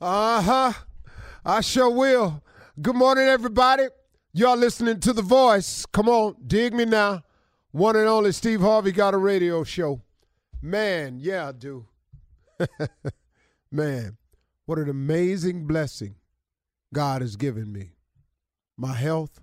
Uh 0.00 0.42
huh. 0.42 0.72
I 1.44 1.60
sure 1.60 1.90
will. 1.90 2.42
Good 2.80 2.96
morning, 2.96 3.24
everybody. 3.24 3.84
Y'all 4.32 4.56
listening 4.56 4.98
to 5.00 5.12
The 5.12 5.22
Voice. 5.22 5.86
Come 5.86 6.08
on, 6.08 6.34
dig 6.44 6.74
me 6.74 6.84
now. 6.84 7.22
One 7.70 7.94
and 7.94 8.08
only 8.08 8.32
Steve 8.32 8.60
Harvey 8.60 8.90
got 8.90 9.14
a 9.14 9.18
radio 9.18 9.62
show. 9.62 10.02
Man, 10.60 11.18
yeah, 11.20 11.48
I 11.48 11.52
do. 11.52 11.86
Man, 13.70 14.16
what 14.66 14.78
an 14.78 14.88
amazing 14.88 15.66
blessing 15.66 16.16
God 16.92 17.22
has 17.22 17.36
given 17.36 17.72
me. 17.72 17.92
My 18.76 18.94
health, 18.94 19.42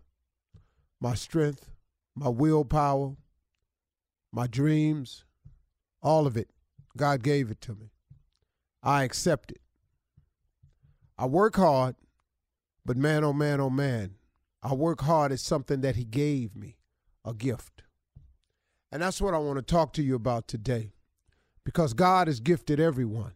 my 1.00 1.14
strength, 1.14 1.72
my 2.16 2.28
willpower, 2.30 3.16
my 4.34 4.48
dreams, 4.48 5.24
all 6.02 6.28
of 6.28 6.36
it. 6.36 6.50
God 6.98 7.24
gave 7.24 7.50
it 7.52 7.62
to 7.62 7.74
me. 7.74 7.92
I 8.84 9.04
accept 9.04 9.52
it. 9.52 9.62
I 11.22 11.26
work 11.26 11.56
hard, 11.56 11.96
but 12.84 12.98
man, 12.98 13.24
oh 13.24 13.32
man, 13.32 13.62
oh 13.62 13.70
man, 13.70 14.16
I 14.64 14.74
work 14.74 15.02
hard 15.02 15.32
at 15.32 15.40
something 15.40 15.82
that 15.82 15.96
He 15.96 16.04
gave 16.04 16.56
me, 16.56 16.78
a 17.24 17.36
gift. 17.36 17.84
And 18.92 19.04
that's 19.04 19.22
what 19.22 19.36
I 19.36 19.38
want 19.38 19.58
to 19.58 19.62
talk 19.62 19.94
to 19.94 20.02
you 20.02 20.16
about 20.16 20.48
today 20.48 20.94
because 21.64 21.94
God 21.94 22.26
has 22.26 22.40
gifted 22.40 22.80
everyone. 22.80 23.34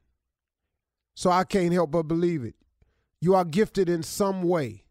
So 1.14 1.30
I 1.30 1.44
can't 1.44 1.74
help 1.74 1.92
but 1.92 2.08
believe 2.08 2.44
it. 2.44 2.56
You 3.22 3.36
are 3.36 3.46
gifted 3.46 3.88
in 3.88 4.02
some 4.02 4.42
way. 4.42 4.86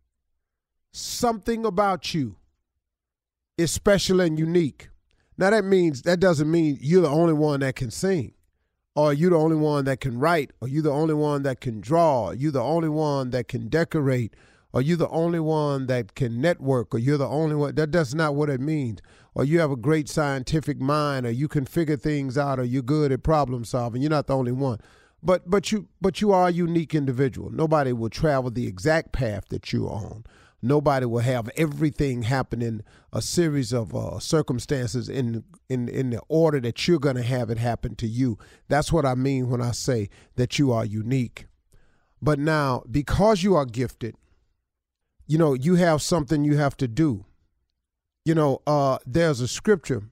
Something 0.92 1.66
about 1.66 2.14
you 2.14 2.36
is 3.58 3.72
special 3.72 4.20
and 4.20 4.38
unique. 4.38 4.88
Now 5.36 5.50
that 5.50 5.64
means 5.64 6.02
that 6.02 6.20
doesn't 6.20 6.48
mean 6.48 6.78
you're 6.80 7.02
the 7.02 7.08
only 7.08 7.34
one 7.34 7.58
that 7.58 7.74
can 7.74 7.90
sing 7.90 8.34
or 8.96 9.12
you 9.12 9.30
the 9.30 9.36
only 9.36 9.56
one 9.56 9.84
that 9.86 10.00
can 10.00 10.18
write, 10.18 10.52
Are 10.62 10.68
you 10.68 10.82
the 10.82 10.90
only 10.90 11.14
one 11.14 11.42
that 11.42 11.60
can 11.60 11.80
draw, 11.80 12.26
Are 12.26 12.34
you 12.34 12.50
the 12.50 12.62
only 12.62 12.88
one 12.88 13.30
that 13.30 13.48
can 13.48 13.68
decorate, 13.68 14.34
Are 14.72 14.82
you 14.82 14.96
the 14.96 15.08
only 15.08 15.40
one 15.40 15.86
that 15.86 16.14
can 16.14 16.40
network, 16.40 16.94
or 16.94 16.98
you're 16.98 17.18
the 17.18 17.28
only 17.28 17.56
one. 17.56 17.74
That 17.74 17.92
that's 17.92 18.14
not 18.14 18.34
what 18.34 18.50
it 18.50 18.60
means. 18.60 19.00
Or 19.34 19.44
you 19.44 19.58
have 19.58 19.72
a 19.72 19.76
great 19.76 20.08
scientific 20.08 20.80
mind, 20.80 21.26
or 21.26 21.30
you 21.30 21.48
can 21.48 21.64
figure 21.64 21.96
things 21.96 22.38
out, 22.38 22.60
or 22.60 22.64
you're 22.64 22.82
good 22.82 23.10
at 23.10 23.24
problem 23.24 23.64
solving. 23.64 24.00
You're 24.00 24.10
not 24.10 24.28
the 24.28 24.36
only 24.36 24.52
one. 24.52 24.78
But 25.22 25.50
but 25.50 25.72
you 25.72 25.88
but 26.00 26.20
you 26.20 26.32
are 26.32 26.48
a 26.48 26.52
unique 26.52 26.94
individual. 26.94 27.50
Nobody 27.50 27.92
will 27.92 28.10
travel 28.10 28.50
the 28.50 28.66
exact 28.66 29.12
path 29.12 29.48
that 29.48 29.72
you're 29.72 29.90
on. 29.90 30.24
Nobody 30.64 31.04
will 31.04 31.18
have 31.18 31.50
everything 31.58 32.22
happen 32.22 32.62
in 32.62 32.82
a 33.12 33.20
series 33.20 33.70
of 33.70 33.94
uh, 33.94 34.18
circumstances 34.18 35.10
in, 35.10 35.44
in 35.68 35.90
in 35.90 36.08
the 36.08 36.22
order 36.28 36.58
that 36.60 36.88
you're 36.88 36.98
going 36.98 37.16
to 37.16 37.22
have 37.22 37.50
it 37.50 37.58
happen 37.58 37.94
to 37.96 38.06
you. 38.06 38.38
That's 38.68 38.90
what 38.90 39.04
I 39.04 39.14
mean 39.14 39.50
when 39.50 39.60
I 39.60 39.72
say 39.72 40.08
that 40.36 40.58
you 40.58 40.72
are 40.72 40.86
unique. 40.86 41.48
But 42.22 42.38
now, 42.38 42.82
because 42.90 43.42
you 43.42 43.54
are 43.54 43.66
gifted, 43.66 44.16
you 45.26 45.36
know 45.36 45.52
you 45.52 45.74
have 45.74 46.00
something 46.00 46.44
you 46.44 46.56
have 46.56 46.78
to 46.78 46.88
do. 46.88 47.26
You 48.24 48.34
know, 48.34 48.62
uh, 48.66 48.96
there's 49.04 49.42
a 49.42 49.48
scripture. 49.48 50.04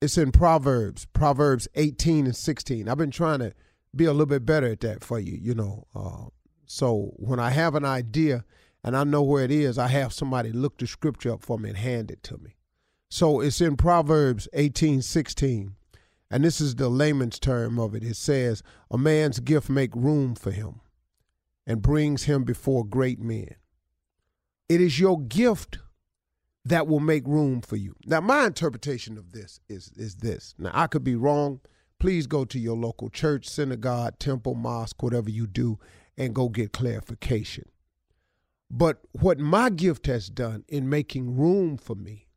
It's 0.00 0.16
in 0.16 0.30
Proverbs, 0.30 1.06
Proverbs 1.06 1.66
18 1.74 2.26
and 2.26 2.36
16. 2.36 2.88
I've 2.88 2.98
been 2.98 3.10
trying 3.10 3.40
to 3.40 3.52
be 3.96 4.04
a 4.04 4.12
little 4.12 4.26
bit 4.26 4.46
better 4.46 4.68
at 4.68 4.80
that 4.80 5.02
for 5.02 5.18
you. 5.18 5.36
You 5.42 5.54
know, 5.54 5.88
uh, 5.92 6.26
so 6.66 7.14
when 7.16 7.40
I 7.40 7.50
have 7.50 7.74
an 7.74 7.84
idea 7.84 8.44
and 8.84 8.94
I 8.94 9.02
know 9.02 9.22
where 9.22 9.42
it 9.42 9.50
is, 9.50 9.78
I 9.78 9.88
have 9.88 10.12
somebody 10.12 10.52
look 10.52 10.76
the 10.76 10.86
scripture 10.86 11.32
up 11.32 11.42
for 11.42 11.58
me 11.58 11.70
and 11.70 11.78
hand 11.78 12.10
it 12.10 12.22
to 12.24 12.36
me. 12.36 12.54
So 13.08 13.40
it's 13.40 13.60
in 13.62 13.76
Proverbs 13.76 14.46
18 14.52 15.00
16. 15.00 15.74
And 16.30 16.44
this 16.44 16.60
is 16.60 16.74
the 16.74 16.88
layman's 16.88 17.38
term 17.38 17.78
of 17.78 17.94
it. 17.94 18.02
It 18.02 18.16
says, 18.16 18.62
A 18.90 18.98
man's 18.98 19.40
gift 19.40 19.70
make 19.70 19.94
room 19.94 20.34
for 20.34 20.50
him 20.50 20.80
and 21.66 21.80
brings 21.80 22.24
him 22.24 22.44
before 22.44 22.84
great 22.84 23.20
men. 23.20 23.54
It 24.68 24.80
is 24.80 24.98
your 24.98 25.20
gift 25.20 25.78
that 26.64 26.86
will 26.86 27.00
make 27.00 27.26
room 27.26 27.60
for 27.60 27.76
you. 27.76 27.94
Now, 28.04 28.20
my 28.20 28.46
interpretation 28.46 29.16
of 29.16 29.32
this 29.32 29.60
is, 29.68 29.92
is 29.96 30.16
this. 30.16 30.54
Now, 30.58 30.72
I 30.74 30.88
could 30.88 31.04
be 31.04 31.14
wrong. 31.14 31.60
Please 32.00 32.26
go 32.26 32.44
to 32.46 32.58
your 32.58 32.76
local 32.76 33.10
church, 33.10 33.48
synagogue, 33.48 34.18
temple, 34.18 34.54
mosque, 34.54 35.02
whatever 35.02 35.30
you 35.30 35.46
do, 35.46 35.78
and 36.18 36.34
go 36.34 36.48
get 36.48 36.72
clarification. 36.72 37.66
But 38.70 39.00
what 39.12 39.38
my 39.38 39.70
gift 39.70 40.06
has 40.06 40.28
done 40.28 40.64
in 40.68 40.88
making 40.88 41.36
room 41.36 41.76
for 41.76 41.94
me 41.94 42.28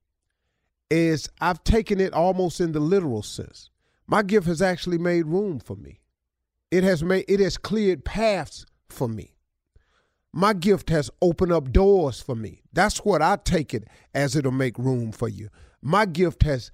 is 0.89 1.29
I've 1.41 1.63
taken 1.63 1.99
it 1.99 2.13
almost 2.13 2.59
in 2.61 2.71
the 2.71 2.79
literal 2.79 3.23
sense. 3.23 3.69
My 4.07 4.23
gift 4.23 4.47
has 4.47 4.61
actually 4.61 4.97
made 4.97 5.25
room 5.25 5.59
for 5.59 5.75
me. 5.75 6.01
It 6.71 6.83
has 6.83 7.03
made 7.03 7.25
it 7.27 7.39
has 7.39 7.57
cleared 7.57 8.05
paths 8.05 8.65
for 8.89 9.07
me. 9.07 9.35
My 10.33 10.53
gift 10.53 10.89
has 10.89 11.09
opened 11.21 11.51
up 11.51 11.71
doors 11.71 12.21
for 12.21 12.35
me. 12.35 12.61
That's 12.73 12.99
what 12.99 13.21
I 13.21 13.37
take 13.37 13.73
it 13.73 13.85
as 14.13 14.35
it'll 14.35 14.51
make 14.51 14.77
room 14.77 15.11
for 15.11 15.27
you. 15.27 15.49
My 15.81 16.05
gift 16.05 16.43
has 16.43 16.71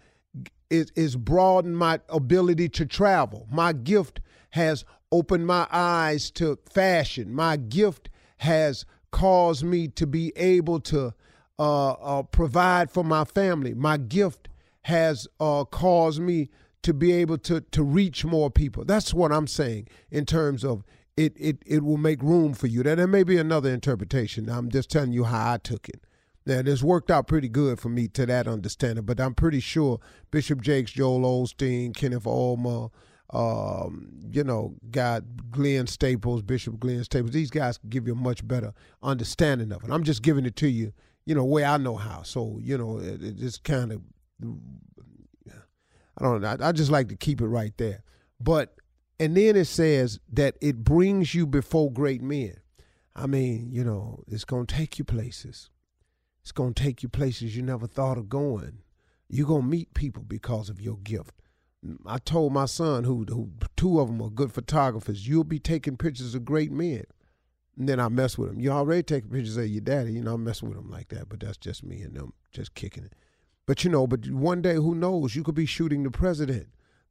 is, 0.69 0.91
is 0.95 1.15
broadened 1.15 1.77
my 1.77 1.99
ability 2.09 2.69
to 2.69 2.85
travel. 2.85 3.47
My 3.51 3.73
gift 3.73 4.19
has 4.51 4.83
opened 5.11 5.45
my 5.47 5.67
eyes 5.71 6.31
to 6.31 6.57
fashion. 6.69 7.33
My 7.33 7.57
gift 7.57 8.09
has 8.37 8.85
caused 9.13 9.63
me 9.63 9.87
to 9.87 10.05
be 10.05 10.33
able 10.35 10.81
to 10.81 11.13
uh, 11.57 11.91
uh, 11.91 12.23
provide 12.23 12.91
for 12.91 13.05
my 13.05 13.23
family. 13.23 13.73
My 13.73 13.95
gift 13.95 14.49
has 14.81 15.27
uh, 15.39 15.63
caused 15.63 16.19
me 16.19 16.49
to 16.81 16.93
be 16.93 17.13
able 17.13 17.37
to 17.37 17.61
to 17.61 17.83
reach 17.83 18.25
more 18.25 18.51
people. 18.51 18.83
That's 18.83 19.13
what 19.13 19.31
I'm 19.31 19.47
saying 19.47 19.87
in 20.11 20.25
terms 20.25 20.65
of 20.65 20.83
it. 21.15 21.33
It 21.37 21.63
it 21.65 21.83
will 21.83 21.97
make 21.97 22.21
room 22.21 22.53
for 22.53 22.67
you. 22.67 22.83
That 22.83 22.95
there 22.95 23.07
may 23.07 23.23
be 23.23 23.37
another 23.37 23.71
interpretation. 23.71 24.49
I'm 24.49 24.69
just 24.69 24.89
telling 24.89 25.13
you 25.13 25.23
how 25.23 25.53
I 25.53 25.57
took 25.57 25.87
it. 25.87 26.03
Now, 26.45 26.59
it's 26.59 26.83
worked 26.83 27.09
out 27.09 27.27
pretty 27.27 27.47
good 27.47 27.79
for 27.79 27.87
me 27.87 28.09
to 28.09 28.25
that 28.25 28.49
understanding, 28.49 29.05
but 29.05 29.21
I'm 29.21 29.33
pretty 29.33 29.61
sure 29.61 30.01
Bishop 30.29 30.59
Jakes, 30.59 30.91
Joel 30.91 31.21
Osteen, 31.21 31.95
Kenneth 31.95 32.27
Ulmer, 32.27 32.89
um, 33.33 34.09
you 34.31 34.43
know, 34.43 34.75
got 34.91 35.23
Glenn 35.49 35.87
Staples, 35.87 36.43
Bishop 36.43 36.79
Glenn 36.79 37.03
Staples. 37.03 37.31
These 37.31 37.49
guys 37.49 37.79
give 37.89 38.07
you 38.07 38.13
a 38.13 38.15
much 38.15 38.47
better 38.47 38.73
understanding 39.01 39.71
of 39.71 39.83
it. 39.83 39.89
I'm 39.89 40.03
just 40.03 40.21
giving 40.21 40.45
it 40.45 40.55
to 40.57 40.69
you, 40.69 40.93
you 41.25 41.33
know, 41.33 41.43
way 41.43 41.65
I 41.65 41.77
know 41.77 41.95
how. 41.95 42.21
So, 42.21 42.59
you 42.61 42.77
know, 42.77 42.99
it, 42.99 43.21
it's 43.21 43.57
kind 43.57 43.91
of, 43.91 44.01
I 46.17 46.23
don't 46.23 46.41
know. 46.41 46.47
I, 46.47 46.69
I 46.69 46.71
just 46.71 46.91
like 46.91 47.09
to 47.09 47.15
keep 47.15 47.41
it 47.41 47.47
right 47.47 47.73
there. 47.77 48.03
But, 48.39 48.75
and 49.19 49.35
then 49.35 49.55
it 49.55 49.65
says 49.65 50.19
that 50.31 50.55
it 50.61 50.83
brings 50.83 51.33
you 51.33 51.47
before 51.47 51.91
great 51.91 52.21
men. 52.21 52.57
I 53.15 53.25
mean, 53.25 53.69
you 53.71 53.83
know, 53.83 54.23
it's 54.27 54.45
going 54.45 54.67
to 54.67 54.75
take 54.75 54.99
you 54.99 55.05
places. 55.05 55.71
It's 56.41 56.51
going 56.51 56.73
to 56.73 56.83
take 56.83 57.01
you 57.01 57.09
places 57.09 57.55
you 57.55 57.63
never 57.63 57.87
thought 57.87 58.17
of 58.17 58.29
going. 58.29 58.79
You're 59.27 59.47
going 59.47 59.63
to 59.63 59.67
meet 59.67 59.93
people 59.93 60.23
because 60.23 60.69
of 60.69 60.81
your 60.81 60.97
gift. 60.97 61.41
I 62.05 62.17
told 62.17 62.53
my 62.53 62.65
son, 62.65 63.03
who, 63.03 63.25
who 63.27 63.49
two 63.75 63.99
of 63.99 64.07
them 64.07 64.21
are 64.21 64.29
good 64.29 64.53
photographers, 64.53 65.27
you'll 65.27 65.43
be 65.43 65.59
taking 65.59 65.97
pictures 65.97 66.35
of 66.35 66.45
great 66.45 66.71
men. 66.71 67.03
And 67.77 67.89
then 67.89 67.99
I 67.99 68.07
mess 68.09 68.37
with 68.37 68.51
him. 68.51 68.59
You 68.59 68.71
already 68.71 69.03
taking 69.03 69.31
pictures 69.31 69.57
of 69.57 69.67
your 69.67 69.81
daddy. 69.81 70.13
You 70.13 70.23
know, 70.23 70.35
I 70.35 70.37
mess 70.37 70.61
with 70.61 70.77
him 70.77 70.89
like 70.89 71.09
that, 71.09 71.27
but 71.29 71.39
that's 71.39 71.57
just 71.57 71.83
me 71.83 72.01
and 72.01 72.15
them 72.15 72.33
just 72.51 72.75
kicking 72.75 73.03
it. 73.03 73.13
But 73.65 73.83
you 73.83 73.89
know, 73.89 74.05
but 74.07 74.29
one 74.29 74.61
day, 74.61 74.75
who 74.75 74.93
knows? 74.93 75.35
You 75.35 75.43
could 75.43 75.55
be 75.55 75.65
shooting 75.65 76.03
the 76.03 76.11
president. 76.11 76.67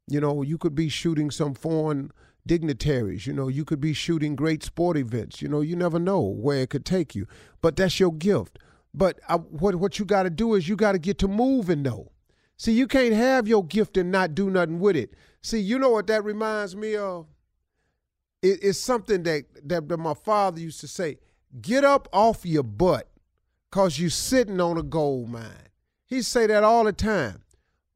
You 0.07 0.21
know, 0.21 0.41
you 0.41 0.57
could 0.57 0.75
be 0.75 0.89
shooting 0.89 1.31
some 1.31 1.53
foreign 1.53 2.11
dignitaries. 2.45 3.25
You 3.27 3.33
know, 3.33 3.47
you 3.47 3.65
could 3.65 3.81
be 3.81 3.93
shooting 3.93 4.35
great 4.35 4.63
sport 4.63 4.97
events. 4.97 5.41
You 5.41 5.47
know, 5.47 5.61
you 5.61 5.75
never 5.75 5.99
know 5.99 6.21
where 6.21 6.61
it 6.61 6.69
could 6.69 6.85
take 6.85 7.15
you. 7.15 7.25
But 7.61 7.75
that's 7.75 7.99
your 7.99 8.13
gift. 8.13 8.59
But 8.93 9.19
I, 9.27 9.35
what 9.35 9.75
what 9.75 9.99
you 9.99 10.05
got 10.05 10.23
to 10.23 10.29
do 10.29 10.53
is 10.53 10.69
you 10.69 10.75
got 10.75 10.91
to 10.91 10.99
get 10.99 11.17
to 11.19 11.27
moving 11.27 11.83
though. 11.83 12.12
See, 12.63 12.71
you 12.71 12.87
can't 12.87 13.13
have 13.13 13.45
your 13.45 13.65
gift 13.65 13.97
and 13.97 14.09
not 14.09 14.35
do 14.35 14.49
nothing 14.49 14.79
with 14.79 14.95
it. 14.95 15.15
See, 15.41 15.59
you 15.59 15.77
know 15.77 15.89
what 15.89 16.07
that 16.07 16.23
reminds 16.23 16.77
me 16.77 16.95
of? 16.95 17.27
It, 18.41 18.59
it's 18.61 18.79
something 18.79 19.21
that, 19.23 19.43
that 19.65 19.89
that 19.89 19.97
my 19.97 20.13
father 20.13 20.61
used 20.61 20.79
to 20.79 20.87
say: 20.87 21.17
"Get 21.61 21.83
up 21.83 22.07
off 22.13 22.45
your 22.45 22.63
butt, 22.63 23.09
cause 23.69 23.99
you 23.99 24.07
sitting 24.07 24.61
on 24.61 24.77
a 24.77 24.81
gold 24.81 25.27
mine." 25.27 25.67
He 26.05 26.21
say 26.21 26.47
that 26.47 26.63
all 26.63 26.85
the 26.85 26.93
time. 26.93 27.41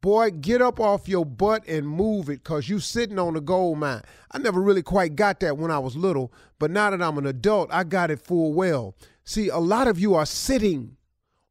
Boy, 0.01 0.31
get 0.31 0.61
up 0.61 0.81
off 0.81 1.07
your 1.07 1.25
butt 1.25 1.65
and 1.65 1.87
move 1.87 2.27
it 2.27 2.43
because 2.43 2.67
you 2.67 2.81
sitting 2.81 3.19
on 3.19 3.37
a 3.37 3.41
gold 3.41 3.77
mine. 3.77 4.01
I 4.33 4.39
never 4.39 4.59
really 4.61 4.83
quite 4.83 5.15
got 5.15 5.39
that 5.39 5.57
when 5.57 5.71
I 5.71 5.79
was 5.79 5.95
little, 5.95 6.33
but 6.59 6.71
now 6.71 6.89
that 6.89 7.01
I'm 7.01 7.17
an 7.17 7.25
adult, 7.25 7.69
I 7.71 7.85
got 7.85 8.11
it 8.11 8.19
full 8.19 8.51
well. 8.51 8.95
See, 9.23 9.47
a 9.47 9.59
lot 9.59 9.87
of 9.87 9.97
you 9.97 10.13
are 10.13 10.25
sitting 10.25 10.97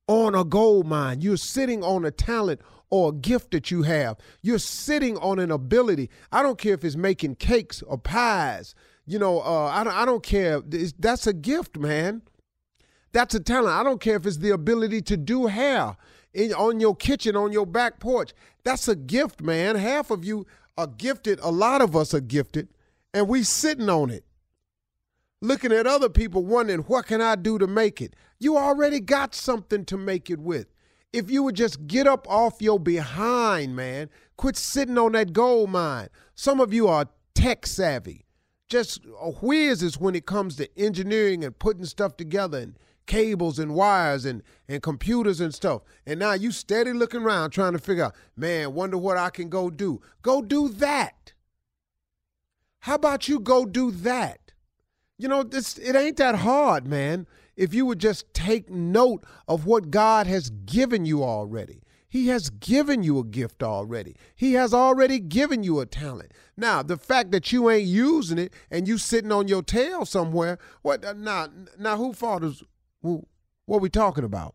on 0.06 0.34
a 0.34 0.44
gold 0.44 0.86
mine. 0.86 1.22
You're 1.22 1.38
sitting 1.38 1.82
on 1.82 2.04
a 2.04 2.10
talent 2.10 2.60
or 2.90 3.10
a 3.10 3.12
gift 3.12 3.50
that 3.50 3.70
you 3.70 3.82
have. 3.82 4.16
You're 4.42 4.58
sitting 4.58 5.16
on 5.18 5.38
an 5.38 5.50
ability. 5.50 6.10
I 6.32 6.42
don't 6.42 6.58
care 6.58 6.74
if 6.74 6.84
it's 6.84 6.96
making 6.96 7.36
cakes 7.36 7.82
or 7.82 7.98
pies. 7.98 8.74
You 9.06 9.18
know, 9.18 9.40
uh, 9.40 9.66
I, 9.66 9.84
don't, 9.84 9.94
I 9.94 10.04
don't 10.04 10.22
care. 10.22 10.62
It's, 10.70 10.92
that's 10.98 11.26
a 11.26 11.32
gift, 11.32 11.76
man. 11.78 12.22
That's 13.12 13.34
a 13.34 13.40
talent. 13.40 13.74
I 13.74 13.82
don't 13.82 14.00
care 14.00 14.16
if 14.16 14.26
it's 14.26 14.38
the 14.38 14.50
ability 14.50 15.02
to 15.02 15.16
do 15.16 15.46
hair 15.46 15.96
in, 16.34 16.52
on 16.52 16.80
your 16.80 16.94
kitchen, 16.94 17.36
on 17.36 17.52
your 17.52 17.66
back 17.66 17.98
porch. 18.00 18.32
That's 18.64 18.88
a 18.88 18.96
gift, 18.96 19.40
man. 19.40 19.76
Half 19.76 20.10
of 20.10 20.24
you 20.24 20.46
are 20.76 20.86
gifted. 20.86 21.38
A 21.42 21.50
lot 21.50 21.80
of 21.80 21.96
us 21.96 22.12
are 22.12 22.20
gifted, 22.20 22.68
and 23.14 23.28
we 23.28 23.42
sitting 23.42 23.88
on 23.88 24.10
it 24.10 24.24
looking 25.40 25.72
at 25.72 25.86
other 25.86 26.08
people 26.08 26.44
wondering, 26.44 26.80
what 26.80 27.06
can 27.06 27.20
I 27.20 27.36
do 27.36 27.58
to 27.58 27.66
make 27.66 28.00
it? 28.00 28.14
You 28.38 28.56
already 28.56 29.00
got 29.00 29.34
something 29.34 29.84
to 29.86 29.96
make 29.96 30.30
it 30.30 30.38
with. 30.38 30.66
If 31.16 31.30
you 31.30 31.42
would 31.44 31.54
just 31.56 31.86
get 31.86 32.06
up 32.06 32.28
off 32.28 32.60
your 32.60 32.78
behind, 32.78 33.74
man, 33.74 34.10
quit 34.36 34.54
sitting 34.54 34.98
on 34.98 35.12
that 35.12 35.32
gold 35.32 35.70
mine. 35.70 36.08
Some 36.34 36.60
of 36.60 36.74
you 36.74 36.88
are 36.88 37.08
tech 37.34 37.66
savvy, 37.66 38.26
just 38.68 39.00
uh, 39.06 39.30
whizzes 39.30 39.98
when 39.98 40.14
it 40.14 40.26
comes 40.26 40.56
to 40.56 40.68
engineering 40.78 41.42
and 41.42 41.58
putting 41.58 41.86
stuff 41.86 42.18
together 42.18 42.58
and 42.58 42.78
cables 43.06 43.58
and 43.58 43.74
wires 43.74 44.26
and, 44.26 44.42
and 44.68 44.82
computers 44.82 45.40
and 45.40 45.54
stuff. 45.54 45.80
And 46.04 46.20
now 46.20 46.34
you 46.34 46.52
steady 46.52 46.92
looking 46.92 47.22
around 47.22 47.50
trying 47.50 47.72
to 47.72 47.78
figure 47.78 48.04
out, 48.04 48.14
man, 48.36 48.74
wonder 48.74 48.98
what 48.98 49.16
I 49.16 49.30
can 49.30 49.48
go 49.48 49.70
do. 49.70 50.02
Go 50.20 50.42
do 50.42 50.68
that. 50.68 51.32
How 52.80 52.96
about 52.96 53.26
you 53.26 53.40
go 53.40 53.64
do 53.64 53.90
that? 53.90 54.52
You 55.16 55.28
know, 55.28 55.42
this 55.42 55.78
it 55.78 55.96
ain't 55.96 56.18
that 56.18 56.34
hard, 56.34 56.86
man. 56.86 57.26
If 57.56 57.72
you 57.72 57.86
would 57.86 57.98
just 57.98 58.32
take 58.34 58.70
note 58.70 59.24
of 59.48 59.66
what 59.66 59.90
God 59.90 60.26
has 60.26 60.50
given 60.50 61.06
you 61.06 61.22
already. 61.22 61.82
He 62.08 62.28
has 62.28 62.50
given 62.50 63.02
you 63.02 63.18
a 63.18 63.24
gift 63.24 63.62
already. 63.62 64.16
He 64.34 64.54
has 64.54 64.72
already 64.72 65.18
given 65.18 65.62
you 65.62 65.80
a 65.80 65.86
talent. 65.86 66.32
Now, 66.56 66.82
the 66.82 66.96
fact 66.96 67.30
that 67.32 67.52
you 67.52 67.68
ain't 67.68 67.86
using 67.86 68.38
it 68.38 68.54
and 68.70 68.86
you 68.86 68.96
sitting 68.96 69.32
on 69.32 69.48
your 69.48 69.62
tail 69.62 70.06
somewhere, 70.06 70.58
what 70.82 71.04
uh, 71.04 71.14
now 71.14 71.48
now 71.78 71.96
who 71.96 72.12
fault 72.12 72.44
is 72.44 72.62
who, 73.02 73.26
what 73.66 73.80
we 73.82 73.90
talking 73.90 74.24
about? 74.24 74.54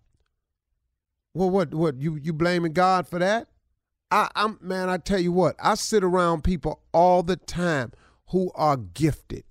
Well, 1.33 1.50
what 1.50 1.74
what 1.74 2.01
you 2.01 2.15
you 2.15 2.33
blaming 2.33 2.74
God 2.74 3.07
for 3.07 3.19
that? 3.19 3.47
I, 4.09 4.30
I'm 4.36 4.57
man, 4.62 4.89
I 4.89 4.97
tell 4.97 5.19
you 5.19 5.31
what, 5.31 5.56
I 5.62 5.75
sit 5.75 6.04
around 6.04 6.44
people 6.44 6.81
all 6.94 7.21
the 7.21 7.36
time 7.38 7.92
who 8.30 8.51
are 8.56 8.77
gifted 8.77 9.44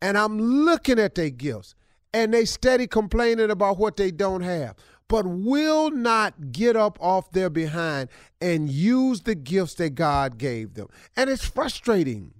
and 0.00 0.16
I'm 0.16 0.38
looking 0.38 0.98
at 0.98 1.14
their 1.14 1.30
gifts 1.30 1.74
and 2.18 2.34
they 2.34 2.44
steady 2.44 2.88
complaining 2.88 3.48
about 3.48 3.78
what 3.78 3.96
they 3.96 4.10
don't 4.10 4.42
have 4.42 4.74
but 5.06 5.24
will 5.24 5.90
not 5.90 6.52
get 6.52 6.76
up 6.76 6.98
off 7.00 7.30
their 7.30 7.48
behind 7.48 8.10
and 8.42 8.68
use 8.68 9.22
the 9.22 9.34
gifts 9.34 9.72
that 9.74 9.94
God 9.94 10.36
gave 10.36 10.74
them. 10.74 10.86
And 11.16 11.30
it's 11.30 11.46
frustrating. 11.46 12.34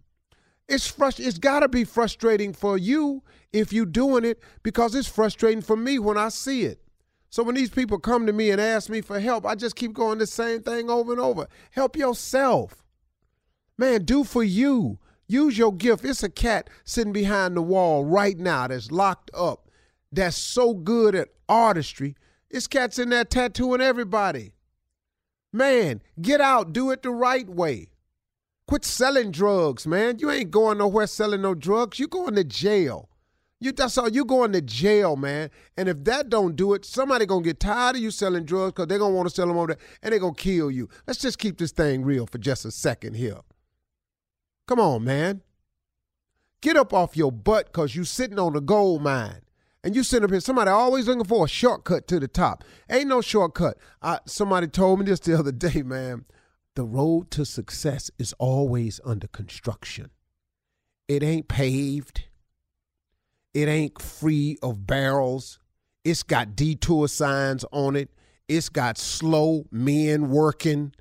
It's 0.68 0.90
frust- 0.90 1.24
it's 1.24 1.38
got 1.38 1.60
to 1.60 1.68
be 1.68 1.84
frustrating 1.84 2.52
for 2.52 2.76
you 2.76 3.22
if 3.54 3.72
you're 3.72 3.86
doing 3.86 4.26
it 4.26 4.42
because 4.62 4.94
it's 4.94 5.08
frustrating 5.08 5.62
for 5.62 5.76
me 5.76 5.98
when 5.98 6.18
I 6.18 6.28
see 6.28 6.64
it. 6.64 6.82
So 7.30 7.42
when 7.42 7.54
these 7.54 7.70
people 7.70 7.98
come 7.98 8.26
to 8.26 8.34
me 8.34 8.50
and 8.50 8.60
ask 8.60 8.90
me 8.90 9.00
for 9.00 9.18
help, 9.18 9.46
I 9.46 9.54
just 9.54 9.76
keep 9.76 9.94
going 9.94 10.18
the 10.18 10.26
same 10.26 10.60
thing 10.60 10.90
over 10.90 11.12
and 11.12 11.20
over. 11.22 11.46
Help 11.70 11.96
yourself. 11.96 12.84
Man, 13.78 14.04
do 14.04 14.24
for 14.24 14.44
you. 14.44 14.98
Use 15.28 15.58
your 15.58 15.72
gift. 15.72 16.04
It's 16.04 16.22
a 16.22 16.30
cat 16.30 16.70
sitting 16.84 17.12
behind 17.12 17.56
the 17.56 17.62
wall 17.62 18.04
right 18.04 18.36
now 18.38 18.66
that's 18.66 18.90
locked 18.90 19.30
up, 19.34 19.67
that's 20.12 20.36
so 20.36 20.74
good 20.74 21.14
at 21.14 21.28
artistry. 21.48 22.16
This 22.50 22.66
cat's 22.66 22.98
in 22.98 23.10
there 23.10 23.24
tattooing 23.24 23.80
everybody. 23.80 24.52
Man, 25.52 26.02
get 26.20 26.40
out, 26.40 26.72
do 26.72 26.90
it 26.90 27.02
the 27.02 27.10
right 27.10 27.48
way. 27.48 27.88
Quit 28.66 28.84
selling 28.84 29.30
drugs, 29.30 29.86
man. 29.86 30.18
You 30.18 30.30
ain't 30.30 30.50
going 30.50 30.78
nowhere 30.78 31.06
selling 31.06 31.42
no 31.42 31.54
drugs. 31.54 31.98
You 31.98 32.06
going 32.06 32.34
to 32.34 32.44
jail. 32.44 33.08
You 33.60 33.72
that's 33.72 33.98
all 33.98 34.08
you 34.08 34.24
going 34.24 34.52
to 34.52 34.60
jail, 34.60 35.16
man. 35.16 35.50
And 35.76 35.88
if 35.88 36.04
that 36.04 36.28
don't 36.28 36.54
do 36.54 36.74
it, 36.74 36.84
somebody 36.84 37.26
gonna 37.26 37.42
get 37.42 37.58
tired 37.58 37.96
of 37.96 38.02
you 38.02 38.10
selling 38.10 38.44
drugs 38.44 38.72
because 38.72 38.86
they're 38.86 38.98
gonna 38.98 39.14
want 39.14 39.28
to 39.28 39.34
sell 39.34 39.48
them 39.48 39.56
over 39.56 39.68
there 39.68 39.78
and 40.02 40.12
they're 40.12 40.20
gonna 40.20 40.34
kill 40.34 40.70
you. 40.70 40.88
Let's 41.06 41.18
just 41.18 41.38
keep 41.38 41.58
this 41.58 41.72
thing 41.72 42.04
real 42.04 42.26
for 42.26 42.38
just 42.38 42.64
a 42.64 42.70
second 42.70 43.14
here. 43.14 43.40
Come 44.68 44.78
on, 44.78 45.02
man. 45.02 45.42
Get 46.60 46.76
up 46.76 46.92
off 46.92 47.16
your 47.16 47.32
butt 47.32 47.66
because 47.66 47.96
you 47.96 48.04
sitting 48.04 48.38
on 48.38 48.54
a 48.54 48.60
gold 48.60 49.02
mine. 49.02 49.40
And 49.84 49.94
you 49.94 50.02
sit 50.02 50.24
up 50.24 50.30
here, 50.30 50.40
somebody 50.40 50.70
always 50.70 51.06
looking 51.06 51.24
for 51.24 51.44
a 51.44 51.48
shortcut 51.48 52.08
to 52.08 52.18
the 52.18 52.28
top. 52.28 52.64
Ain't 52.90 53.08
no 53.08 53.20
shortcut. 53.20 53.78
I, 54.02 54.18
somebody 54.26 54.66
told 54.66 54.98
me 54.98 55.04
this 55.06 55.20
the 55.20 55.38
other 55.38 55.52
day, 55.52 55.82
man. 55.82 56.24
The 56.74 56.84
road 56.84 57.30
to 57.32 57.44
success 57.44 58.10
is 58.18 58.32
always 58.38 59.00
under 59.04 59.26
construction. 59.28 60.10
It 61.06 61.22
ain't 61.22 61.48
paved. 61.48 62.24
It 63.54 63.68
ain't 63.68 64.00
free 64.00 64.58
of 64.62 64.86
barrels. 64.86 65.58
It's 66.04 66.22
got 66.22 66.54
detour 66.54 67.08
signs 67.08 67.64
on 67.72 67.96
it. 67.96 68.10
It's 68.48 68.68
got 68.68 68.98
slow 68.98 69.66
men 69.70 70.30
working. 70.30 70.92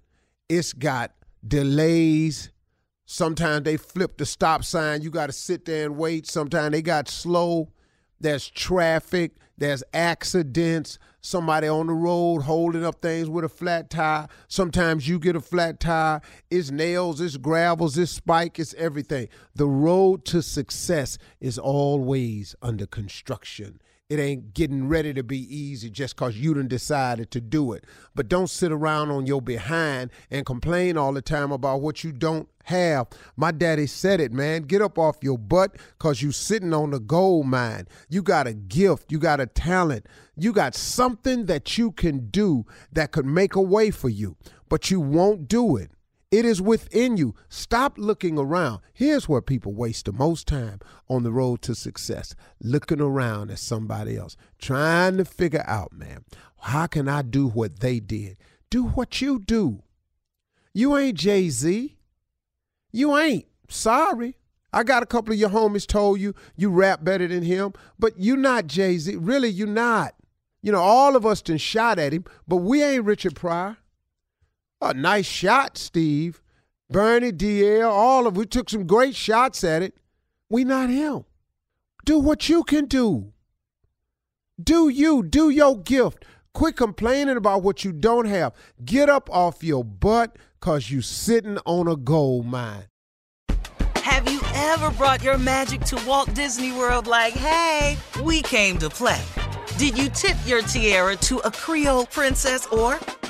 It's 0.50 0.74
got 0.74 1.12
delays 1.46 2.52
Sometimes 3.10 3.64
they 3.64 3.78
flip 3.78 4.18
the 4.18 4.26
stop 4.26 4.66
sign. 4.66 5.02
You 5.02 5.10
got 5.10 5.28
to 5.28 5.32
sit 5.32 5.64
there 5.64 5.86
and 5.86 5.98
wait. 5.98 6.28
Sometimes 6.28 6.74
they 6.74 6.82
got 6.82 7.08
slow. 7.08 7.72
There's 8.20 8.50
traffic. 8.50 9.34
There's 9.58 9.84
accidents. 9.94 11.00
Somebody 11.20 11.68
on 11.68 11.88
the 11.88 11.94
road 11.94 12.44
holding 12.44 12.86
up 12.86 13.02
things 13.02 13.30
with 13.30 13.44
a 13.44 13.50
flat 13.50 13.90
tire. 13.90 14.28
Sometimes 14.48 15.08
you 15.08 15.20
get 15.20 15.36
a 15.36 15.42
flat 15.42 15.80
tire. 15.80 16.22
It's 16.50 16.72
nails, 16.72 17.20
it's 17.20 17.38
gravels, 17.38 17.98
it's 17.98 18.12
spike, 18.12 18.60
it's 18.60 18.74
everything. 18.76 19.28
The 19.56 19.68
road 19.68 20.26
to 20.26 20.42
success 20.42 21.18
is 21.42 21.58
always 21.58 22.56
under 22.62 22.86
construction. 22.86 23.82
It 24.10 24.20
ain't 24.20 24.54
getting 24.54 24.88
ready 24.88 25.14
to 25.16 25.22
be 25.22 25.54
easy 25.54 25.90
just 25.90 26.16
because 26.16 26.38
you 26.38 26.54
done 26.54 26.70
decided 26.70 27.30
to 27.32 27.42
do 27.42 27.74
it. 27.74 27.84
But 28.16 28.30
don't 28.30 28.50
sit 28.50 28.72
around 28.72 29.12
on 29.12 29.26
your 29.26 29.42
behind 29.42 30.12
and 30.32 30.46
complain 30.46 30.96
all 30.96 31.12
the 31.12 31.22
time 31.22 31.52
about 31.52 31.82
what 31.82 32.06
you 32.06 32.14
don't 32.14 32.48
have. 32.64 33.08
My 33.36 33.52
daddy 33.52 33.86
said 33.86 34.22
it, 34.22 34.32
man. 34.32 34.62
Get 34.62 34.82
up 34.82 34.98
off 34.98 35.18
your 35.22 35.38
butt 35.38 35.76
because 35.98 36.22
you 36.22 36.32
sitting 36.32 36.74
on 36.74 36.92
the 36.92 37.02
gold 37.02 37.48
mine. 37.48 37.90
You 38.08 38.22
got 38.24 38.48
a 38.48 38.54
gift. 38.54 39.12
You 39.12 39.20
got 39.20 39.42
a 39.42 39.46
talent. 39.46 40.06
You 40.38 40.54
got 40.54 40.74
something 40.74 41.48
that 41.48 41.78
you 41.78 41.92
can 41.92 42.30
do 42.30 42.66
that 42.94 43.12
could 43.12 43.26
make 43.26 43.56
a 43.56 43.62
way 43.62 43.92
for 43.92 44.08
you, 44.08 44.38
but 44.70 44.90
you 44.90 45.02
won't 45.02 45.50
do 45.50 45.76
it. 45.76 45.92
It 46.30 46.44
is 46.44 46.62
within 46.62 47.16
you. 47.16 47.36
Stop 47.48 47.98
looking 47.98 48.38
around. 48.38 48.82
Here's 48.94 49.30
where 49.30 49.42
people 49.42 49.74
waste 49.74 50.06
the 50.06 50.12
most 50.12 50.46
time 50.46 50.80
on 51.08 51.24
the 51.24 51.32
road 51.32 51.62
to 51.64 51.76
success 51.76 52.36
looking 52.62 53.00
around 53.00 53.50
at 53.50 53.60
somebody 53.60 54.18
else, 54.18 54.36
trying 54.60 55.18
to 55.18 55.26
figure 55.26 55.64
out, 55.66 55.94
man, 55.94 56.26
how 56.60 56.88
can 56.88 57.08
I 57.08 57.22
do 57.22 57.48
what 57.48 57.80
they 57.80 58.02
did? 58.02 58.38
Do 58.70 58.84
what 58.84 59.22
you 59.22 59.40
do. 59.40 59.84
You 60.74 60.98
ain't 60.98 61.18
Jay 61.18 61.50
Z. 61.50 61.96
You 62.92 63.18
ain't. 63.18 63.46
Sorry. 63.70 64.38
I 64.74 64.84
got 64.84 65.04
a 65.04 65.08
couple 65.08 65.32
of 65.34 65.40
your 65.40 65.50
homies 65.50 65.88
told 65.88 66.20
you 66.20 66.36
you 66.58 66.70
rap 66.70 67.06
better 67.06 67.28
than 67.28 67.44
him, 67.44 67.72
but 67.98 68.20
you 68.20 68.36
not 68.36 68.68
Jay 68.68 68.98
Z. 68.98 69.16
Really, 69.16 69.50
you 69.50 69.66
not. 69.66 70.14
You 70.62 70.74
know, 70.74 70.82
all 70.82 71.16
of 71.16 71.26
us 71.26 71.42
done 71.42 71.58
shot 71.58 72.00
at 72.00 72.12
him, 72.12 72.26
but 72.48 72.58
we 72.58 72.84
ain't 72.84 73.06
Richard 73.06 73.36
Pryor. 73.36 73.78
A 74.82 74.94
nice 74.94 75.26
shot, 75.26 75.78
Steve. 75.78 76.42
Bernie, 76.90 77.32
DL, 77.32 77.90
all 77.90 78.28
of 78.28 78.38
we 78.38 78.46
took 78.46 78.70
some 78.70 78.88
great 78.88 79.16
shots 79.16 79.64
at 79.64 79.82
it. 79.82 79.98
We 80.50 80.64
not 80.64 80.90
him. 80.90 81.26
Do 82.06 82.20
what 82.20 82.48
you 82.48 82.64
can 82.64 82.86
do. 82.86 83.34
Do 84.62 84.88
you, 84.88 85.24
do 85.24 85.50
your 85.50 85.78
gift. 85.78 86.24
Quit 86.54 86.76
complaining 86.76 87.38
about 87.38 87.62
what 87.62 87.84
you 87.84 87.92
don't 87.92 88.26
have. 88.26 88.54
Get 88.84 89.10
up 89.10 89.30
off 89.32 89.64
your 89.64 89.84
butt 89.84 90.38
cause 90.60 90.90
you 90.90 91.02
sitting 91.02 91.58
on 91.66 91.88
a 91.88 91.96
gold 91.96 92.46
mine. 92.46 92.86
Have 93.98 94.32
you 94.32 94.40
ever 94.56 94.90
brought 94.92 95.22
your 95.22 95.38
magic 95.38 95.82
to 95.82 96.02
Walt 96.08 96.34
Disney 96.34 96.72
World 96.72 97.08
like, 97.08 97.34
hey, 97.34 97.98
we 98.24 98.42
came 98.42 98.78
to 98.78 98.90
play? 98.90 99.22
Did 99.78 99.98
you 99.98 100.10
tip 100.10 100.38
your 100.46 100.62
tiara 100.62 101.16
to 101.18 101.38
a 101.40 101.52
Creole 101.52 102.06
princess 102.08 102.66
or 102.68 103.00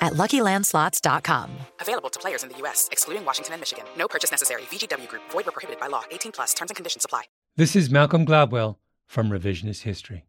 at 0.00 0.12
LuckyLandSlots.com. 0.12 1.50
Available 1.80 2.10
to 2.10 2.18
players 2.18 2.42
in 2.42 2.48
the 2.48 2.58
U.S., 2.58 2.88
excluding 2.92 3.24
Washington 3.24 3.54
and 3.54 3.60
Michigan. 3.60 3.84
No 3.96 4.08
purchase 4.08 4.30
necessary. 4.30 4.62
VGW 4.62 5.08
Group. 5.08 5.22
Void 5.30 5.46
where 5.46 5.52
prohibited 5.52 5.80
by 5.80 5.86
law. 5.86 6.04
18 6.10 6.32
plus. 6.32 6.54
Terms 6.54 6.70
and 6.70 6.76
conditions 6.76 7.04
apply. 7.04 7.24
This 7.56 7.74
is 7.74 7.90
Malcolm 7.90 8.26
Gladwell 8.26 8.76
from 9.06 9.30
Revisionist 9.30 9.82
History. 9.82 10.24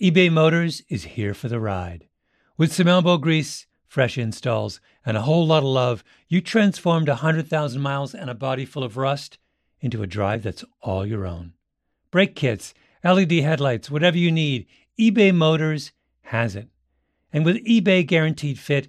eBay 0.00 0.30
Motors 0.30 0.82
is 0.88 1.04
here 1.04 1.34
for 1.34 1.48
the 1.48 1.58
ride. 1.58 2.06
With 2.56 2.72
some 2.72 2.86
elbow 2.86 3.16
grease, 3.16 3.66
fresh 3.86 4.18
installs, 4.18 4.80
and 5.04 5.16
a 5.16 5.22
whole 5.22 5.46
lot 5.46 5.58
of 5.58 5.64
love, 5.64 6.04
you 6.28 6.40
transformed 6.40 7.08
100,000 7.08 7.80
miles 7.80 8.14
and 8.14 8.30
a 8.30 8.34
body 8.34 8.64
full 8.64 8.84
of 8.84 8.96
rust 8.96 9.38
into 9.80 10.02
a 10.02 10.06
drive 10.06 10.42
that's 10.42 10.64
all 10.82 11.06
your 11.06 11.26
own. 11.26 11.54
Brake 12.10 12.34
kits, 12.34 12.74
LED 13.04 13.32
headlights, 13.32 13.90
whatever 13.90 14.18
you 14.18 14.30
need, 14.30 14.66
eBay 14.98 15.34
Motors 15.34 15.92
has 16.22 16.54
it. 16.54 16.68
And 17.32 17.44
with 17.44 17.64
eBay 17.66 18.06
Guaranteed 18.06 18.58
Fit, 18.58 18.88